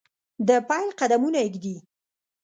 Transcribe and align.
دپیل 0.47 0.89
قدمونه 0.99 1.39
ایږدي 1.45 1.75